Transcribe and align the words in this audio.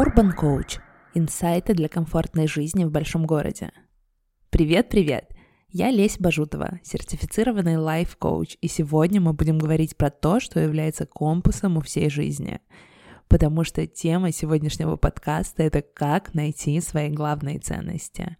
Urban 0.00 0.30
Coach. 0.34 0.80
Инсайты 1.12 1.74
для 1.74 1.86
комфортной 1.86 2.46
жизни 2.46 2.84
в 2.84 2.90
большом 2.90 3.26
городе. 3.26 3.70
Привет-привет! 4.48 5.30
Я 5.68 5.90
Лесь 5.90 6.18
Бажутова, 6.18 6.80
сертифицированный 6.82 7.76
лайф-коуч, 7.76 8.56
и 8.62 8.68
сегодня 8.68 9.20
мы 9.20 9.34
будем 9.34 9.58
говорить 9.58 9.98
про 9.98 10.08
то, 10.08 10.40
что 10.40 10.58
является 10.58 11.04
компасом 11.04 11.76
у 11.76 11.82
всей 11.82 12.08
жизни. 12.08 12.60
Потому 13.28 13.62
что 13.62 13.86
тема 13.86 14.32
сегодняшнего 14.32 14.96
подкаста— 14.96 15.62
это 15.64 15.82
как 15.82 16.32
найти 16.32 16.80
свои 16.80 17.10
главные 17.10 17.58
ценности. 17.58 18.38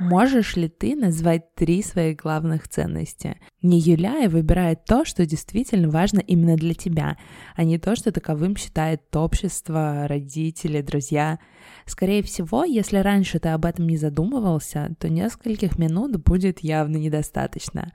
Можешь 0.00 0.56
ли 0.56 0.70
ты 0.70 0.96
назвать 0.96 1.54
три 1.54 1.82
своих 1.82 2.16
главных 2.16 2.66
ценности? 2.68 3.36
Не 3.60 3.78
Юляя 3.78 4.30
выбирает 4.30 4.86
то, 4.86 5.04
что 5.04 5.26
действительно 5.26 5.90
важно 5.90 6.20
именно 6.20 6.56
для 6.56 6.72
тебя, 6.72 7.18
а 7.54 7.64
не 7.64 7.76
то, 7.76 7.94
что 7.96 8.10
таковым 8.10 8.56
считает 8.56 9.14
общество, 9.14 10.06
родители, 10.08 10.80
друзья. 10.80 11.38
Скорее 11.84 12.22
всего, 12.22 12.64
если 12.64 12.96
раньше 12.96 13.40
ты 13.40 13.50
об 13.50 13.66
этом 13.66 13.86
не 13.88 13.98
задумывался, 13.98 14.96
то 14.98 15.10
нескольких 15.10 15.78
минут 15.78 16.16
будет 16.16 16.60
явно 16.60 16.96
недостаточно. 16.96 17.92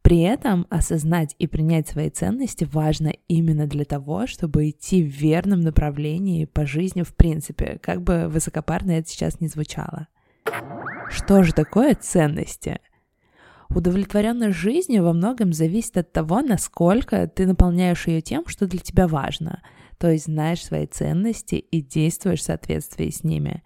При 0.00 0.20
этом 0.22 0.66
осознать 0.70 1.36
и 1.38 1.46
принять 1.46 1.86
свои 1.86 2.08
ценности 2.08 2.64
важно 2.64 3.12
именно 3.28 3.66
для 3.66 3.84
того, 3.84 4.26
чтобы 4.26 4.70
идти 4.70 5.02
в 5.02 5.08
верном 5.08 5.60
направлении 5.60 6.46
по 6.46 6.64
жизни 6.64 7.02
в 7.02 7.14
принципе, 7.14 7.78
как 7.82 8.00
бы 8.02 8.28
высокопарно 8.28 8.92
это 8.92 9.10
сейчас 9.10 9.38
не 9.38 9.48
звучало. 9.48 10.08
Что 11.12 11.42
же 11.42 11.52
такое 11.52 11.94
ценности? 11.94 12.80
Удовлетворенность 13.68 14.56
жизнью 14.56 15.04
во 15.04 15.12
многом 15.12 15.52
зависит 15.52 15.98
от 15.98 16.12
того, 16.12 16.40
насколько 16.40 17.26
ты 17.26 17.46
наполняешь 17.46 18.06
ее 18.06 18.22
тем, 18.22 18.46
что 18.46 18.66
для 18.66 18.80
тебя 18.80 19.06
важно, 19.06 19.62
то 19.98 20.10
есть 20.10 20.24
знаешь 20.24 20.64
свои 20.64 20.86
ценности 20.86 21.56
и 21.56 21.82
действуешь 21.82 22.40
в 22.40 22.44
соответствии 22.44 23.10
с 23.10 23.24
ними. 23.24 23.62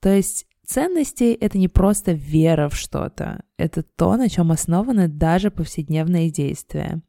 То 0.00 0.10
есть 0.10 0.46
ценности— 0.66 1.32
это 1.40 1.56
не 1.56 1.68
просто 1.68 2.12
вера 2.12 2.68
в 2.68 2.76
что-то, 2.76 3.42
это 3.56 3.82
то, 3.82 4.16
на 4.16 4.28
чем 4.28 4.52
основаны 4.52 5.08
даже 5.08 5.50
повседневные 5.50 6.30
действия. 6.30 7.02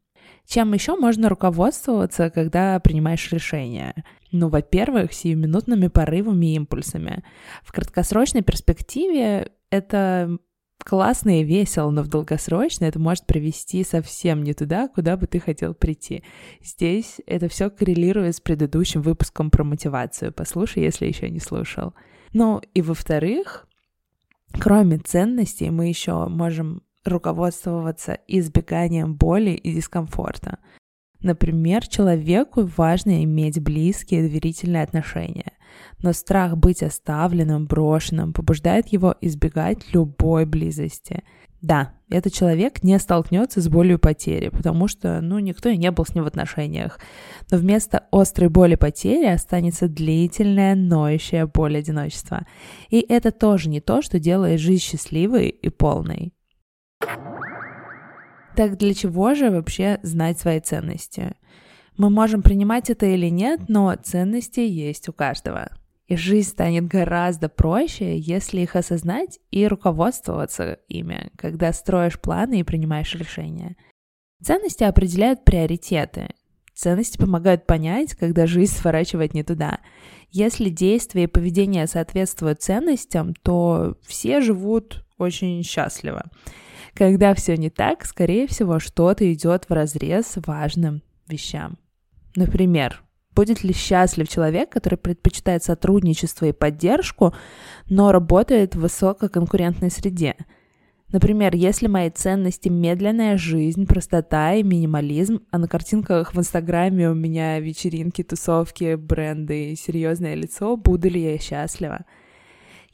Чем 0.46 0.72
еще 0.74 0.96
можно 0.96 1.28
руководствоваться, 1.28 2.30
когда 2.30 2.78
принимаешь 2.80 3.32
решения? 3.32 4.04
Ну, 4.30 4.48
во-первых, 4.48 5.12
сиюминутными 5.12 5.88
порывами 5.88 6.52
и 6.52 6.56
импульсами. 6.56 7.24
В 7.62 7.72
краткосрочной 7.72 8.42
перспективе 8.42 9.52
это 9.70 10.38
классно 10.78 11.40
и 11.40 11.44
весело, 11.44 11.90
но 11.90 12.02
в 12.02 12.08
долгосрочной 12.08 12.88
это 12.88 12.98
может 12.98 13.26
привести 13.26 13.84
совсем 13.84 14.42
не 14.42 14.52
туда, 14.52 14.88
куда 14.88 15.16
бы 15.16 15.26
ты 15.26 15.40
хотел 15.40 15.74
прийти. 15.74 16.22
Здесь 16.62 17.20
это 17.26 17.48
все 17.48 17.70
коррелирует 17.70 18.36
с 18.36 18.40
предыдущим 18.40 19.02
выпуском 19.02 19.50
про 19.50 19.64
мотивацию. 19.64 20.32
Послушай, 20.32 20.82
если 20.82 21.06
еще 21.06 21.30
не 21.30 21.40
слушал. 21.40 21.94
Ну 22.32 22.60
и 22.74 22.82
во-вторых, 22.82 23.66
кроме 24.52 24.98
ценностей, 24.98 25.70
мы 25.70 25.88
еще 25.88 26.26
можем 26.26 26.82
руководствоваться 27.04 28.18
избеганием 28.26 29.14
боли 29.14 29.50
и 29.50 29.74
дискомфорта. 29.74 30.58
Например, 31.20 31.86
человеку 31.86 32.68
важно 32.76 33.24
иметь 33.24 33.58
близкие 33.60 34.22
доверительные 34.22 34.82
отношения, 34.82 35.52
но 36.02 36.12
страх 36.12 36.58
быть 36.58 36.82
оставленным, 36.82 37.66
брошенным 37.66 38.34
побуждает 38.34 38.88
его 38.88 39.14
избегать 39.22 39.94
любой 39.94 40.44
близости. 40.44 41.24
Да, 41.62 41.94
этот 42.10 42.34
человек 42.34 42.82
не 42.82 42.98
столкнется 42.98 43.62
с 43.62 43.68
болью 43.68 43.98
потери, 43.98 44.50
потому 44.50 44.86
что, 44.86 45.22
ну, 45.22 45.38
никто 45.38 45.70
и 45.70 45.78
не 45.78 45.90
был 45.90 46.04
с 46.04 46.14
ним 46.14 46.24
в 46.24 46.26
отношениях. 46.26 47.00
Но 47.50 47.56
вместо 47.56 48.04
острой 48.12 48.50
боли 48.50 48.74
потери 48.74 49.24
останется 49.24 49.88
длительная, 49.88 50.74
ноющая 50.74 51.46
боль 51.46 51.78
одиночества. 51.78 52.46
И 52.90 53.00
это 53.00 53.30
тоже 53.30 53.70
не 53.70 53.80
то, 53.80 54.02
что 54.02 54.18
делает 54.18 54.60
жизнь 54.60 54.82
счастливой 54.82 55.48
и 55.48 55.70
полной. 55.70 56.34
Так 58.56 58.76
для 58.76 58.94
чего 58.94 59.34
же 59.34 59.50
вообще 59.50 59.98
знать 60.02 60.38
свои 60.38 60.60
ценности? 60.60 61.34
Мы 61.96 62.10
можем 62.10 62.42
принимать 62.42 62.90
это 62.90 63.06
или 63.06 63.28
нет, 63.28 63.68
но 63.68 63.94
ценности 63.94 64.60
есть 64.60 65.08
у 65.08 65.12
каждого. 65.12 65.70
И 66.06 66.16
жизнь 66.16 66.50
станет 66.50 66.86
гораздо 66.86 67.48
проще, 67.48 68.18
если 68.18 68.60
их 68.60 68.76
осознать 68.76 69.40
и 69.50 69.66
руководствоваться 69.66 70.78
ими, 70.88 71.30
когда 71.36 71.72
строишь 71.72 72.20
планы 72.20 72.60
и 72.60 72.64
принимаешь 72.64 73.14
решения. 73.14 73.76
Ценности 74.42 74.84
определяют 74.84 75.44
приоритеты. 75.44 76.28
Ценности 76.74 77.16
помогают 77.16 77.66
понять, 77.66 78.14
когда 78.14 78.46
жизнь 78.46 78.74
сворачивает 78.74 79.32
не 79.32 79.42
туда. 79.42 79.78
Если 80.30 80.68
действия 80.68 81.24
и 81.24 81.28
поведение 81.28 81.86
соответствуют 81.86 82.60
ценностям, 82.60 83.32
то 83.34 83.96
все 84.02 84.40
живут 84.40 85.04
очень 85.16 85.62
счастливо. 85.62 86.24
Когда 86.94 87.34
все 87.34 87.56
не 87.56 87.70
так, 87.70 88.04
скорее 88.04 88.46
всего, 88.46 88.78
что-то 88.78 89.30
идет 89.32 89.64
в 89.68 89.72
разрез 89.72 90.34
важным 90.46 91.02
вещам. 91.28 91.76
Например, 92.36 93.02
будет 93.34 93.64
ли 93.64 93.72
счастлив 93.72 94.28
человек, 94.28 94.70
который 94.70 94.96
предпочитает 94.96 95.64
сотрудничество 95.64 96.46
и 96.46 96.52
поддержку, 96.52 97.34
но 97.88 98.12
работает 98.12 98.76
в 98.76 98.80
высококонкурентной 98.80 99.90
среде? 99.90 100.36
Например, 101.12 101.54
если 101.54 101.86
мои 101.86 102.10
ценности 102.10 102.68
медленная 102.68 103.38
жизнь, 103.38 103.86
простота 103.86 104.54
и 104.54 104.62
минимализм, 104.62 105.42
а 105.50 105.58
на 105.58 105.68
картинках 105.68 106.34
в 106.34 106.38
Инстаграме 106.38 107.10
у 107.10 107.14
меня 107.14 107.60
вечеринки, 107.60 108.24
тусовки, 108.24 108.96
бренды 108.96 109.72
и 109.72 109.76
серьезное 109.76 110.34
лицо, 110.34 110.76
буду 110.76 111.08
ли 111.08 111.22
я 111.22 111.38
счастлива? 111.38 112.04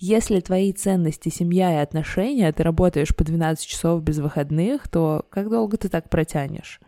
Если 0.02 0.40
твои 0.40 0.72
ценности, 0.72 1.28
семья 1.28 1.74
и 1.74 1.82
отношения, 1.82 2.50
ты 2.52 2.62
работаешь 2.62 3.14
по 3.14 3.22
12 3.22 3.66
часов 3.66 4.02
без 4.02 4.16
выходных, 4.16 4.88
то 4.88 5.26
как 5.28 5.50
долго 5.50 5.76
ты 5.76 5.90
так 5.90 6.08
протянешь? 6.08 6.80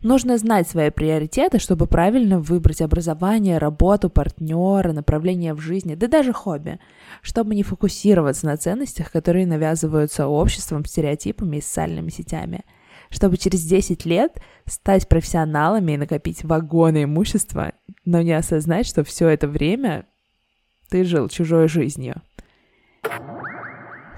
Нужно 0.00 0.38
знать 0.38 0.66
свои 0.66 0.88
приоритеты, 0.88 1.58
чтобы 1.58 1.86
правильно 1.86 2.40
выбрать 2.40 2.80
образование, 2.80 3.58
работу, 3.58 4.08
партнера, 4.08 4.92
направление 4.92 5.52
в 5.52 5.60
жизни, 5.60 5.94
да 5.94 6.06
даже 6.06 6.32
хобби, 6.32 6.80
чтобы 7.20 7.54
не 7.54 7.62
фокусироваться 7.62 8.46
на 8.46 8.56
ценностях, 8.56 9.12
которые 9.12 9.46
навязываются 9.46 10.26
обществом, 10.26 10.86
стереотипами 10.86 11.58
и 11.58 11.62
социальными 11.62 12.10
сетями 12.10 12.64
чтобы 13.10 13.38
через 13.38 13.64
10 13.64 14.04
лет 14.04 14.38
стать 14.66 15.08
профессионалами 15.08 15.92
и 15.92 15.96
накопить 15.96 16.44
вагоны 16.44 17.04
имущества, 17.04 17.72
но 18.04 18.20
не 18.20 18.32
осознать, 18.32 18.86
что 18.86 19.02
все 19.02 19.28
это 19.28 19.48
время 19.48 20.04
ты 20.90 21.04
жил 21.04 21.30
чужой 21.30 21.68
жизнью. 21.68 22.20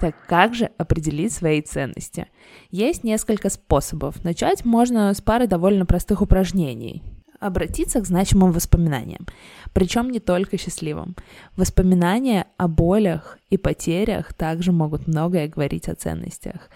Так 0.00 0.14
как 0.26 0.54
же 0.54 0.70
определить 0.78 1.32
свои 1.32 1.60
ценности? 1.60 2.28
Есть 2.70 3.04
несколько 3.04 3.50
способов. 3.50 4.24
Начать 4.24 4.64
можно 4.64 5.12
с 5.12 5.20
пары 5.20 5.46
довольно 5.46 5.84
простых 5.84 6.22
упражнений. 6.22 7.02
Обратиться 7.38 8.00
к 8.00 8.06
значимым 8.06 8.52
воспоминаниям, 8.52 9.26
причем 9.72 10.10
не 10.10 10.20
только 10.20 10.58
счастливым. 10.58 11.16
Воспоминания 11.56 12.46
о 12.58 12.68
болях 12.68 13.38
и 13.48 13.56
потерях 13.56 14.34
также 14.34 14.72
могут 14.72 15.06
многое 15.06 15.48
говорить 15.48 15.88
о 15.88 15.94
ценностях. 15.94 16.70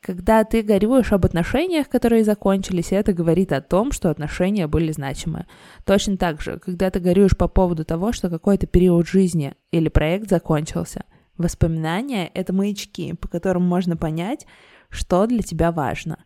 Когда 0.00 0.44
ты 0.44 0.62
горюешь 0.62 1.12
об 1.12 1.26
отношениях, 1.26 1.88
которые 1.88 2.24
закончились, 2.24 2.92
это 2.92 3.12
говорит 3.12 3.52
о 3.52 3.60
том, 3.60 3.92
что 3.92 4.10
отношения 4.10 4.66
были 4.66 4.92
значимы. 4.92 5.46
Точно 5.84 6.16
так 6.16 6.40
же, 6.40 6.58
когда 6.58 6.90
ты 6.90 7.00
горюешь 7.00 7.36
по 7.36 7.48
поводу 7.48 7.84
того, 7.84 8.12
что 8.12 8.30
какой-то 8.30 8.66
период 8.66 9.06
жизни 9.08 9.54
или 9.70 9.88
проект 9.88 10.28
закончился– 10.28 11.04
Воспоминания— 11.38 12.30
это 12.34 12.52
маячки, 12.52 13.12
по 13.14 13.28
которым 13.28 13.62
можно 13.62 13.96
понять, 13.96 14.46
что 14.88 15.26
для 15.26 15.42
тебя 15.42 15.70
важно. 15.70 16.24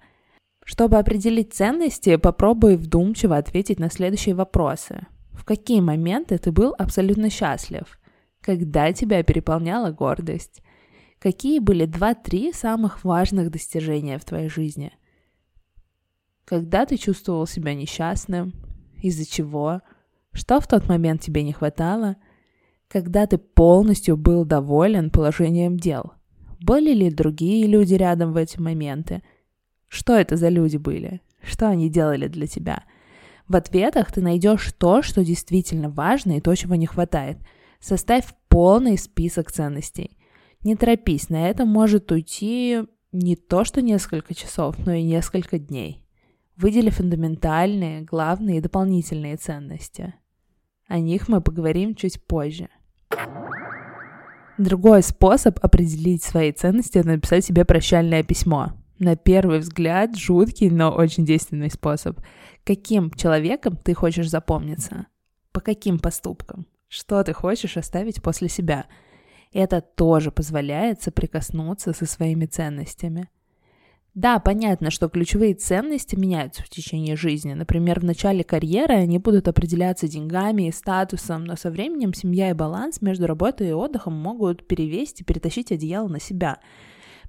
Чтобы 0.65 0.99
определить 0.99 1.53
ценности, 1.53 2.17
попробуй 2.17 2.77
вдумчиво 2.77 3.37
ответить 3.37 3.81
на 3.81 3.91
следующие 3.91 4.35
вопросы. 4.35 5.07
В 5.33 5.45
какие 5.45 5.81
моменты 5.81 6.39
ты 6.39 6.53
был 6.53 6.75
абсолютно 6.79 7.29
счастлив? 7.29 7.99
Когда 8.41 8.93
тебя 8.93 9.23
переполняла 9.23 9.91
гордость? 9.91 10.63
Какие 11.19 11.59
были 11.59 11.87
два-три 11.87 12.53
самых 12.53 13.05
важных 13.05 13.51
достижения 13.51 14.19
в 14.19 14.25
твоей 14.25 14.49
жизни? 14.49 14.93
Когда 16.45 16.87
ты 16.87 16.97
чувствовал 16.97 17.47
себя 17.47 17.75
несчастным? 17.75 18.55
Из-за 19.03 19.29
чего? 19.29 19.81
Что 20.33 20.61
в 20.61 20.69
тот 20.69 20.89
момент 20.89 21.21
тебе 21.23 21.43
не 21.43 21.53
хватало– 21.53 22.17
когда 22.91 23.27
ты 23.27 23.39
полностью 23.39 24.17
был 24.17 24.45
доволен 24.45 25.11
положением 25.11 25.79
дел? 25.79 26.13
Были 26.61 26.93
ли 26.93 27.11
другие 27.11 27.67
люди 27.67 27.95
рядом 27.95 28.33
в 28.33 28.37
эти 28.37 28.59
моменты? 28.59 29.23
Что 29.87 30.17
это 30.17 30.37
за 30.37 30.49
люди 30.49 30.77
были? 30.77 31.23
Что 31.41 31.69
они 31.69 31.89
делали 31.89 32.27
для 32.27 32.49
тебя? 32.49 32.83
В 33.47 33.55
ответах 33.55 34.13
ты 34.13 34.21
найдешь 34.21 34.73
то, 34.77 35.03
что 35.03 35.25
действительно 35.25 35.89
важно 35.89 36.37
и 36.37 36.41
то, 36.41 36.55
чего 36.55 36.75
не 36.75 36.87
хватает. 36.87 37.39
Составь 37.79 38.27
полный 38.49 38.99
список 38.99 39.53
ценностей. 39.53 40.19
Не 40.63 40.75
торопись, 40.75 41.31
на 41.31 41.49
это 41.49 41.65
может 41.65 42.11
уйти 42.11 42.83
не 43.13 43.37
то 43.37 43.65
что 43.65 43.81
несколько 43.83 44.35
часов, 44.35 44.77
но 44.85 44.93
и 44.93 45.03
несколько 45.03 45.59
дней. 45.59 46.05
Выдели 46.57 46.91
фундаментальные, 46.91 48.03
главные 48.03 48.59
и 48.59 48.61
дополнительные 48.61 49.37
ценности. 49.37 50.15
О 50.89 50.99
них 50.99 51.29
мы 51.29 51.41
поговорим 51.41 51.95
чуть 51.95 52.23
позже. 52.23 52.69
Другой 54.59 55.03
способ 55.03 55.59
определить 55.65 56.23
свои 56.23 56.53
ценности– 56.53 56.99
написать 57.05 57.45
себе 57.45 57.65
прощальное 57.65 58.23
письмо. 58.23 58.73
На 58.99 59.17
первый 59.17 59.59
взгляд 59.61 60.17
жуткий, 60.17 60.69
но 60.69 60.91
очень 60.91 61.25
действенный 61.25 61.71
способ. 61.71 62.21
Каким 62.65 63.11
человеком 63.13 63.77
ты 63.77 63.95
хочешь 63.95 64.29
запомниться? 64.29 65.07
По 65.53 65.61
каким 65.61 65.99
поступкам? 65.99 66.67
Что 66.89 67.23
ты 67.25 67.33
хочешь 67.33 67.79
оставить 67.79 68.23
после 68.23 68.49
себя? 68.49 68.85
Это 69.53 69.81
тоже 69.81 70.31
позволяет 70.31 71.01
соприкоснуться 71.03 71.93
со 71.93 72.07
своими 72.07 72.47
ценностями– 72.47 73.31
да, 74.15 74.41
понятно, 74.41 74.91
что 74.91 75.09
ключевые 75.09 75.55
ценности 75.55 76.17
меняются 76.17 76.63
в 76.63 76.69
течение 76.69 77.15
жизни. 77.17 77.55
Например, 77.55 78.01
в 78.01 78.05
начале 78.05 78.43
карьеры 78.43 78.95
они 78.95 79.19
будут 79.19 79.47
определяться 79.47 80.09
деньгами 80.09 80.69
и 80.69 80.73
статусом, 80.73 81.45
но 81.45 81.55
со 81.55 81.71
временем 81.71 82.13
семья 82.13 82.51
и 82.51 82.55
баланс 82.55 83.01
между 83.01 83.27
работой 83.29 83.69
и 83.69 83.73
отдыхом 83.73 84.15
могут 84.15 84.67
перевесить 84.67 85.21
и 85.21 85.25
перетащить 85.25 85.71
одеяло 85.71 86.09
на 86.09 86.19
себя. 86.19 86.59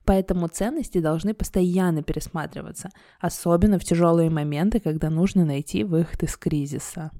Поэтому 0.05 0.47
ценности 0.47 0.99
должны 0.99 1.35
постоянно 1.35 2.01
пересматриваться, 2.01 2.89
особенно 3.19 3.77
в 3.77 3.83
тяжелые 3.83 4.31
моменты, 4.31 4.79
когда 4.79 5.11
нужно 5.11 5.45
найти 5.45 5.83
выход 5.83 6.23
из 6.23 6.35
кризиса. 6.35 7.11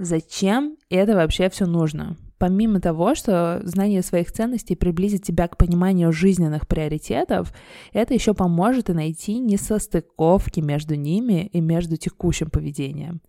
Зачем 0.00 0.76
это 0.90 1.14
вообще 1.14 1.48
все 1.48 1.66
нужно? 1.66 2.16
Помимо 2.42 2.80
того, 2.80 3.14
что 3.14 3.60
знание 3.62 4.02
своих 4.02 4.32
ценностей 4.32 4.74
приблизит 4.74 5.22
тебя 5.22 5.46
к 5.46 5.56
пониманию 5.56 6.10
жизненных 6.10 6.66
приоритетов, 6.66 7.54
это 7.92 8.14
еще 8.14 8.34
поможет 8.34 8.90
и 8.90 8.94
найти 8.94 9.38
несостыковки 9.38 10.58
между 10.58 10.96
ними 10.96 11.46
и 11.52 11.60
между 11.60 11.96
текущим 11.96 12.50
поведением. 12.50 13.20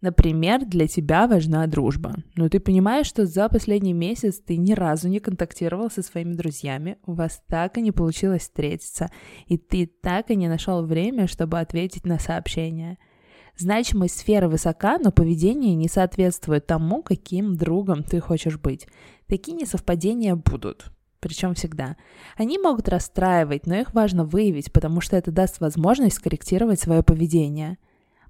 Например, 0.00 0.64
для 0.66 0.88
тебя 0.88 1.28
важна 1.28 1.64
дружба. 1.68 2.16
Но 2.34 2.48
ты 2.48 2.58
понимаешь, 2.58 3.06
что 3.06 3.26
за 3.26 3.48
последний 3.48 3.92
месяц 3.92 4.40
ты 4.40 4.56
ни 4.56 4.72
разу 4.72 5.08
не 5.08 5.20
контактировал 5.20 5.88
со 5.88 6.02
своими 6.02 6.32
друзьями, 6.32 6.98
у 7.06 7.12
вас 7.12 7.44
так 7.46 7.78
и 7.78 7.80
не 7.80 7.92
получилось 7.92 8.42
встретиться, 8.42 9.08
и 9.46 9.56
ты 9.56 9.86
так 9.86 10.32
и 10.32 10.34
не 10.34 10.48
нашел 10.48 10.84
время, 10.84 11.28
чтобы 11.28 11.60
ответить 11.60 12.06
на 12.06 12.18
сообщения– 12.18 12.98
Значимость 13.56 14.18
сферы 14.18 14.48
высока, 14.48 14.98
но 14.98 15.12
поведение 15.12 15.74
не 15.74 15.88
соответствует 15.88 16.66
тому, 16.66 17.02
каким 17.02 17.56
другом 17.56 18.02
ты 18.02 18.20
хочешь 18.20 18.58
быть. 18.58 18.88
Такие 19.28 19.56
несовпадения 19.56 20.34
будут. 20.34 20.86
Причем 21.20 21.54
всегда. 21.54 21.96
Они 22.36 22.58
могут 22.58 22.88
расстраивать, 22.88 23.66
но 23.66 23.76
их 23.76 23.94
важно 23.94 24.24
выявить, 24.24 24.72
потому 24.72 25.00
что 25.00 25.16
это 25.16 25.30
даст 25.30 25.60
возможность 25.60 26.16
скорректировать 26.16 26.80
свое 26.80 27.02
поведение. 27.02 27.78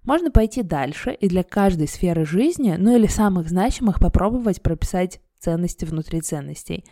Можно 0.05 0.31
пойти 0.31 0.63
дальше 0.63 1.13
и 1.13 1.29
для 1.29 1.43
каждой 1.43 1.89
сферы 1.89 2.27
жизни, 2.27 2.77
ну 2.79 2.95
или 2.95 3.07
самых 3.07 3.49
значимых, 3.49 3.99
попробовать 3.99 4.63
прописать 4.63 5.21
ценности 5.41 5.87
внутри 5.87 6.21
ценностей. 6.21 6.85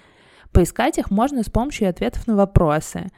Поискать 0.50 0.98
их 0.98 1.10
можно 1.10 1.42
с 1.42 1.50
помощью 1.50 1.88
ответов 1.88 2.26
на 2.26 2.34
вопросы. 2.34 3.08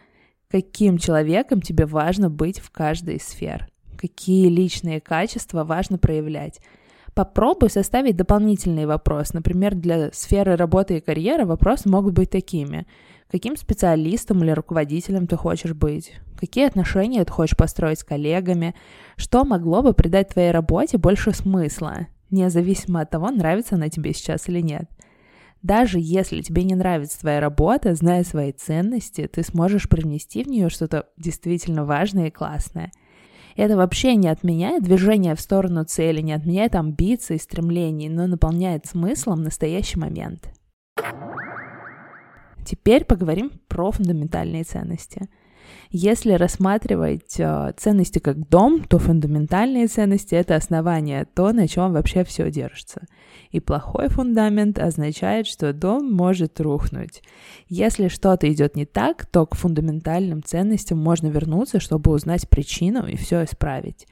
Каким 0.48 0.98
человеком 0.98 1.60
тебе 1.60 1.86
важно 1.86 2.28
быть 2.28 2.58
в 2.58 2.70
каждой 2.70 3.16
из 3.16 3.22
сфер? 3.22 3.68
Какие 3.94 4.48
личные 4.48 5.00
качества 5.00 5.64
важно 5.64 5.98
проявлять. 5.98 6.60
Попробуй 7.14 7.70
составить 7.70 8.16
дополнительный 8.16 8.86
вопрос. 8.86 9.34
Например, 9.34 9.74
для 9.74 10.10
сферы 10.12 10.56
работы 10.56 10.98
и 10.98 11.00
карьеры 11.00 11.46
вопросы 11.46 11.88
могут 11.88 12.14
быть 12.14 12.30
такими. 12.30 12.86
Каким 13.30 13.56
специалистом 13.56 14.42
или 14.42 14.50
руководителем 14.50 15.28
ты 15.28 15.36
хочешь 15.36 15.74
быть? 15.74 16.12
Какие 16.38 16.66
отношения 16.66 17.24
ты 17.24 17.32
хочешь 17.32 17.56
построить 17.56 18.00
с 18.00 18.04
коллегами? 18.04 18.74
Что 19.16 19.44
могло 19.44 19.82
бы 19.82 19.92
придать 19.94 20.30
твоей 20.30 20.50
работе 20.50 20.98
больше 20.98 21.32
смысла, 21.32 22.08
независимо 22.30 23.00
от 23.00 23.10
того, 23.10 23.30
нравится 23.30 23.76
она 23.76 23.88
тебе 23.88 24.12
сейчас 24.12 24.48
или 24.48 24.60
нет? 24.60 24.90
Даже 25.62 25.98
если 26.00 26.42
тебе 26.42 26.64
не 26.64 26.74
нравится 26.74 27.20
твоя 27.20 27.40
работа, 27.40 27.94
зная 27.94 28.24
свои 28.24 28.52
ценности, 28.52 29.30
ты 29.32 29.42
сможешь 29.44 29.88
привнести 29.88 30.42
в 30.42 30.48
нее 30.48 30.68
что-то 30.68 31.06
действительно 31.16 31.84
важное 31.84 32.26
и 32.26 32.32
классное– 32.32 32.90
это 33.56 33.76
вообще 33.76 34.16
не 34.16 34.28
отменяет 34.28 34.82
движение 34.82 35.34
в 35.34 35.40
сторону 35.40 35.84
цели, 35.84 36.20
не 36.20 36.32
отменяет 36.32 36.74
амбиций, 36.74 37.38
стремлений, 37.38 38.08
но 38.08 38.26
наполняет 38.26 38.86
смыслом 38.86 39.42
настоящий 39.42 39.98
момент. 39.98 40.48
Теперь 42.64 43.04
поговорим 43.04 43.52
про 43.68 43.90
фундаментальные 43.90 44.64
ценности– 44.64 45.28
если 45.90 46.32
рассматривать 46.32 47.38
э, 47.38 47.72
ценности 47.76 48.18
как 48.18 48.48
дом, 48.48 48.84
то 48.84 48.98
фундаментальные 48.98 49.86
ценности— 49.86 50.34
это 50.36 50.56
основание, 50.56 51.26
то, 51.34 51.52
на 51.52 51.68
чем 51.68 51.92
вообще 51.92 52.24
все 52.24 52.50
держится. 52.50 53.06
И 53.50 53.60
плохой 53.60 54.08
фундамент 54.08 54.78
означает, 54.78 55.46
что 55.46 55.72
дом 55.72 56.10
может 56.12 56.60
рухнуть. 56.60 57.22
Если 57.68 58.08
что-то 58.08 58.52
идет 58.52 58.76
не 58.76 58.86
так, 58.86 59.26
то 59.26 59.46
к 59.46 59.54
фундаментальным 59.54 60.42
ценностям 60.42 60.98
можно 60.98 61.28
вернуться, 61.28 61.80
чтобы 61.80 62.10
узнать 62.10 62.48
причину 62.48 63.06
и 63.06 63.16
все 63.16 63.44
исправить. 63.44 64.06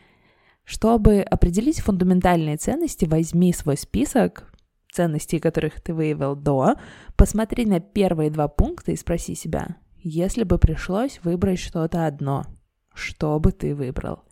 Чтобы 0.65 1.21
определить 1.21 1.81
фундаментальные 1.81 2.57
ценности, 2.57 3.05
возьми 3.05 3.53
свой 3.53 3.77
список 3.77 4.53
ценностей, 4.93 5.41
которых 5.41 5.81
ты 5.81 5.93
выявил 5.95 6.37
до, 6.37 6.75
посмотри 7.17 7.67
на 7.67 7.81
первые 7.81 8.31
два 8.31 8.47
пункта 8.47 8.93
и 8.93 8.97
спроси 8.97 9.35
себя, 9.35 9.77
если 10.03 10.45
бы 10.45 10.59
пришлось 10.59 11.21
выбрать 11.23 11.59
что-то 11.59 12.07
одно, 12.07 12.45
что 12.95 13.39
бы 13.39 13.53
ты 13.53 13.75
выбрал? 13.75 14.25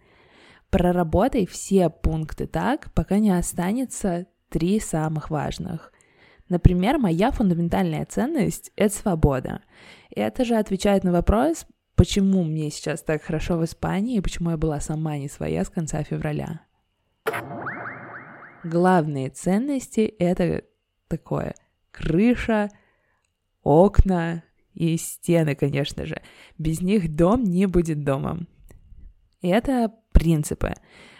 Проработай 0.71 1.47
все 1.47 1.91
пункты 1.91 2.47
так, 2.47 2.93
пока 2.93 3.19
не 3.19 3.31
останется 3.31 4.27
три 4.49 4.81
самых 4.81 5.31
важных. 5.31 5.93
Например, 6.49 6.99
моя 6.99 7.31
фундаментальная 7.31 8.05
ценность— 8.05 8.73
это 8.77 8.95
свобода. 8.95 9.63
И 10.11 10.21
это 10.21 10.45
же 10.45 10.57
отвечает 10.57 11.05
на 11.05 11.13
вопрос, 11.13 11.67
почему 11.95 12.43
мне 12.43 12.71
сейчас 12.71 13.03
так 13.03 13.23
хорошо 13.23 13.57
в 13.57 13.65
Испании 13.65 14.17
и 14.17 14.21
почему 14.21 14.51
я 14.51 14.57
была 14.57 14.81
сама 14.81 15.17
не 15.17 15.29
своя 15.29 15.65
с 15.65 15.71
конца 15.71 16.03
февраля. 16.03 16.63
Главные 18.65 19.31
ценности— 19.31 20.01
это 20.19 20.65
такое 21.09 21.55
крыша, 21.93 22.69
окна, 23.63 24.43
и 24.75 24.97
стены, 24.97 25.55
конечно 25.55 26.07
же. 26.07 26.23
Без 26.59 26.81
них 26.81 27.15
дом 27.15 27.45
не 27.45 27.67
будет 27.67 28.05
домом. 28.05 28.49
Это 29.43 29.93
принципы. 30.13 30.75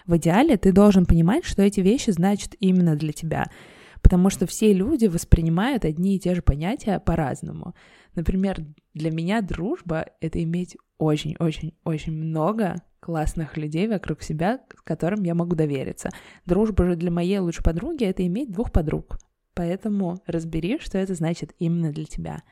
В 0.07 0.17
идеале 0.17 0.57
ты 0.57 0.73
должен 0.73 1.07
понимать, 1.07 1.45
что 1.45 1.63
эти 1.63 1.81
вещи 1.81 2.11
значат 2.11 2.55
именно 2.59 2.97
для 2.97 3.13
тебя, 3.13 3.51
потому 4.03 4.31
что 4.31 4.47
все 4.47 4.73
люди 4.73 5.07
воспринимают 5.07 5.85
одни 5.85 6.17
и 6.17 6.19
те 6.19 6.35
же 6.35 6.43
понятия 6.43 6.99
по-разному. 7.01 7.75
Например, 8.15 8.59
для 8.95 9.11
меня 9.11 9.41
дружба— 9.41 10.07
это 10.21 10.43
иметь 10.43 10.77
очень-очень-очень 10.99 12.13
много 12.13 12.83
классных 13.01 13.57
людей 13.57 13.89
вокруг 13.89 14.23
себя, 14.23 14.61
которым 14.85 15.23
я 15.23 15.35
могу 15.35 15.57
довериться. 15.57 16.11
Дружба 16.45 16.85
же 16.87 16.97
для 16.97 17.11
моей 17.11 17.39
лучшей 17.39 17.65
подруги— 17.65 18.05
это 18.07 18.27
иметь 18.27 18.53
двух 18.53 18.73
подруг. 18.73 19.19
Поэтому 19.55 20.23
разбери, 20.27 20.79
что 20.81 20.99
это 20.99 21.15
значит 21.15 21.55
именно 21.59 21.93
для 21.93 22.05
тебя 22.05 22.43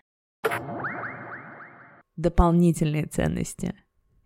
дополнительные 2.19 3.07
ценности. 3.07 3.75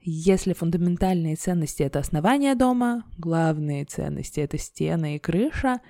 Если 0.00 0.54
фундаментальные 0.54 1.36
ценности— 1.36 1.82
это 1.84 2.00
основание 2.00 2.56
дома, 2.56 3.04
главные 3.18 3.84
ценности— 3.84 4.40
это 4.40 4.58
стены 4.58 5.16
и 5.16 5.18
крыша, 5.20 5.80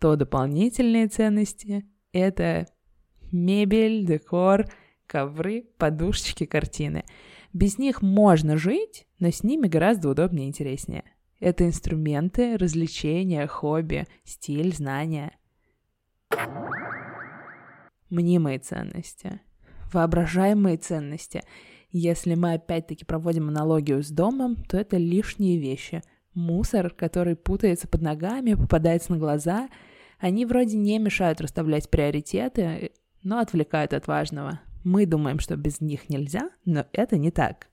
то 0.00 0.16
дополнительные 0.16 1.06
ценности— 1.06 1.84
это 2.12 2.66
мебель, 3.30 4.04
декор, 4.04 4.64
ковры, 5.06 5.68
подушечки, 5.78 6.44
картины. 6.44 7.04
Без 7.52 7.78
них 7.78 8.02
можно 8.02 8.56
жить, 8.56 9.06
но 9.20 9.30
с 9.30 9.44
ними 9.44 9.68
гораздо 9.68 10.08
удобнее 10.08 10.46
и 10.46 10.48
интереснее. 10.48 11.04
Это 11.38 11.66
инструменты, 11.66 12.56
развлечения, 12.56 13.46
хобби, 13.46 14.06
стиль, 14.24 14.74
знания. 14.74 15.36
Мнимые 18.08 18.58
ценности— 18.58 19.40
воображаемые 19.92 20.76
ценности. 20.76 21.42
Если 21.90 22.34
мы 22.34 22.54
опять-таки 22.54 23.04
проводим 23.04 23.48
аналогию 23.48 24.02
с 24.02 24.08
домом, 24.08 24.56
то 24.68 24.76
это 24.76 24.96
лишние 24.96 25.58
вещи. 25.58 26.02
Мусор, 26.34 26.90
который 26.90 27.36
путается 27.36 27.86
под 27.86 28.00
ногами, 28.00 28.54
попадается 28.54 29.12
на 29.12 29.18
глаза. 29.18 29.68
Они 30.18 30.46
вроде 30.46 30.76
не 30.76 30.98
мешают 30.98 31.40
расставлять 31.40 31.90
приоритеты, 31.90 32.92
но 33.22 33.38
отвлекают 33.38 33.92
от 33.92 34.06
важного. 34.06 34.60
Мы 34.84 35.06
думаем, 35.06 35.38
что 35.38 35.56
без 35.56 35.80
них 35.80 36.08
нельзя, 36.08 36.50
но 36.64 36.86
это 36.92 37.18
не 37.18 37.30
так. 37.30 37.68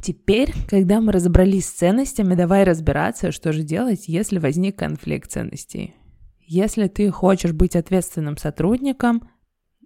Теперь, 0.00 0.52
когда 0.68 1.00
мы 1.00 1.12
разобрались 1.12 1.66
с 1.66 1.72
ценностями, 1.72 2.34
давай 2.34 2.64
разбираться, 2.64 3.32
что 3.32 3.52
же 3.52 3.62
делать, 3.62 4.06
если 4.06 4.38
возник 4.38 4.78
конфликт 4.78 5.30
ценностей. 5.30 5.94
Если 6.50 6.88
ты 6.88 7.10
хочешь 7.10 7.52
быть 7.52 7.76
ответственным 7.76 8.38
сотрудником, 8.38 9.28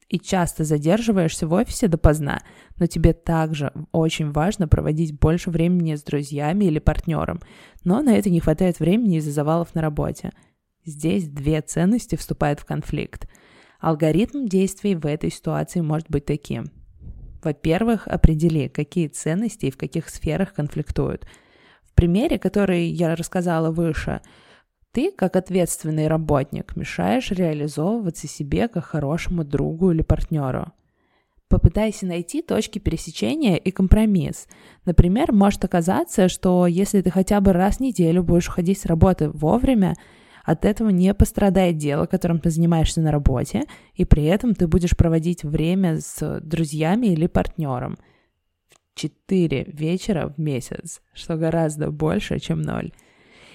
и 0.09 0.21
часто 0.21 0.63
задерживаешься 0.63 1.49
в 1.49 1.53
офисе 1.55 1.89
допоздна, 1.89 2.41
но 2.77 2.87
тебе 2.87 3.15
также 3.15 3.73
очень 3.91 4.31
важно 4.31 4.69
проводить 4.69 5.19
больше 5.19 5.51
времени 5.51 5.97
с 5.97 6.05
друзьями 6.05 6.67
или 6.67 6.79
партнером, 6.79 7.41
но 7.83 8.01
на 8.01 8.17
это 8.17 8.31
не 8.31 8.39
хватает 8.39 8.79
времени 8.79 9.17
из-за 9.17 9.33
завалов 9.33 9.75
на 9.75 9.81
работе. 9.81 10.31
Здесь 10.85 11.27
две 11.27 11.63
ценности 11.63 12.15
вступают 12.15 12.61
в 12.61 12.65
конфликт. 12.65 13.29
Алгоритм 13.81 14.47
действий 14.47 14.95
в 14.95 15.05
этой 15.07 15.33
ситуации 15.33 15.81
может 15.81 16.09
быть 16.11 16.27
таким. 16.27 16.67
Во-первых, 17.43 18.07
определи, 18.07 18.69
какие 18.69 19.09
ценности 19.09 19.67
и 19.67 19.73
в 19.73 19.77
каких 19.77 20.09
сферах 20.09 20.55
конфликтуют. 20.55 21.27
В 21.83 21.93
примере, 21.95 22.39
который 22.39 22.87
я 22.87 23.17
рассказала 23.17 23.73
выше– 23.73 24.21
ты, 24.93 25.11
как 25.11 25.37
ответственный 25.37 26.07
работник, 26.07 26.77
мешаешь 26.77 27.31
реализовываться 27.31 28.29
себе 28.29 28.69
как 28.69 28.85
хорошему 28.85 29.45
другу 29.45 29.91
или 29.91 30.03
партнеру. 30.03 30.73
Попытайся 31.49 32.07
найти 32.07 32.41
точки 32.41 32.79
пересечения 32.79 33.57
и 33.57 33.71
компромисс. 33.71 34.47
Например, 34.87 35.33
может 35.33 35.65
оказаться, 35.65 36.29
что 36.29 36.67
если 36.67 37.03
ты 37.03 37.11
хотя 37.11 37.41
бы 37.41 37.53
раз 37.53 37.77
в 37.77 37.81
неделю 37.81 38.23
будешь 38.23 38.49
уходить 38.49 38.79
с 38.79 38.87
работы 38.87 39.29
вовремя, 39.29 39.95
от 40.45 40.65
этого 40.65 40.89
не 40.89 41.13
пострадает 41.15 41.77
дело, 41.77 42.07
которым 42.07 42.39
ты 42.39 42.51
занимаешься 42.51 43.01
на 43.01 43.13
работе, 43.13 43.65
и 43.95 44.05
при 44.05 44.25
этом 44.25 44.55
ты 44.55 44.67
будешь 44.67 44.97
проводить 44.97 45.45
время 45.45 46.01
с 46.01 46.41
друзьями 46.41 47.09
или 47.09 47.27
партнером. 47.27 47.97
Четыре 48.95 49.65
вечера 49.65 50.29
в 50.29 50.39
месяц, 50.39 51.01
что 51.13 51.37
гораздо 51.37 51.91
больше, 51.91 52.39
чем 52.39 52.61
ноль. 52.63 52.93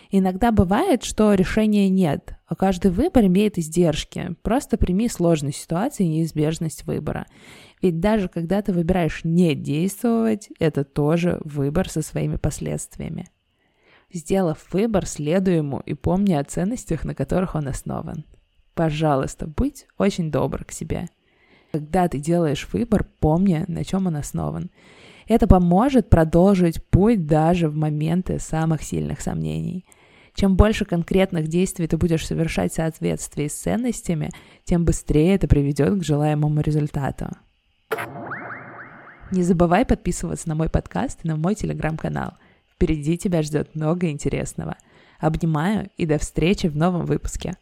Иногда 0.10 0.52
бывает, 0.52 1.04
что 1.04 1.34
решения 1.34 1.90
нет, 1.90 2.36
а 2.46 2.56
каждый 2.56 2.92
выбор 2.92 3.26
имеет 3.26 3.58
издержки. 3.58 4.36
Просто 4.42 4.78
прими 4.78 5.10
сложность 5.10 5.62
ситуации 5.62 6.06
и 6.06 6.10
неизбежность 6.10 6.86
выбора. 6.86 7.26
Ведь 7.82 8.00
даже 8.00 8.30
когда 8.30 8.62
ты 8.62 8.72
выбираешь 8.72 9.22
не 9.24 9.54
действовать, 9.54 10.50
это 10.60 10.84
тоже 10.84 11.40
выбор 11.44 11.90
со 11.90 12.02
своими 12.02 12.38
последствиями. 12.38 13.30
Сделав 14.12 14.66
выбор, 14.72 15.06
следуй 15.06 15.58
ему 15.58 15.80
и 15.80 15.94
помни 15.94 16.34
о 16.34 16.44
ценностях, 16.44 17.04
на 17.04 17.14
которых 17.14 17.56
он 17.56 17.68
основан. 17.68 18.26
Пожалуйста, 18.74 19.48
будь 19.48 19.88
очень 19.98 20.32
добр 20.32 20.64
к 20.64 20.72
себе. 20.72 21.10
Когда 21.74 22.08
ты 22.08 22.20
делаешь 22.20 22.68
выбор, 22.72 23.06
помни, 23.20 23.66
на 23.68 23.84
чем 23.84 24.08
он 24.08 24.16
основан. 24.16 24.72
Это 25.28 25.46
поможет 25.48 26.10
продолжить 26.10 26.82
путь 26.86 27.26
даже 27.26 27.68
в 27.68 27.76
моменты 27.76 28.40
самых 28.40 28.82
сильных 28.84 29.20
сомнений– 29.20 29.86
чем 30.38 30.56
больше 30.56 30.86
конкретных 30.86 31.48
действий 31.48 31.88
ты 31.88 31.98
будешь 31.98 32.26
совершать 32.26 32.72
в 32.72 32.76
соответствии 32.76 33.48
с 33.48 33.54
ценностями, 33.54 34.30
тем 34.66 34.86
быстрее 34.86 35.34
это 35.34 35.48
приведет 35.48 36.00
к 36.00 36.04
желаемому 36.04 36.62
результату. 36.62 37.30
Не 39.32 39.42
забывай 39.42 39.84
подписываться 39.84 40.48
на 40.48 40.54
мой 40.54 40.70
подкаст 40.70 41.22
и 41.24 41.28
на 41.28 41.38
мой 41.38 41.56
телеграм-канал. 41.56 42.34
Впереди 42.72 43.18
тебя 43.18 43.42
ждет 43.42 43.74
много 43.74 44.12
интересного. 44.12 44.78
Обнимаю 45.20 45.90
и 45.98 46.06
до 46.06 46.20
встречи 46.20 46.68
в 46.68 46.78
новом 46.78 47.08
выпуске. 47.08 47.56